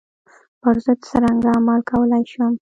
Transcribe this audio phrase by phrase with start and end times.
[0.61, 2.53] پر ضد څرنګه عمل کولای شم.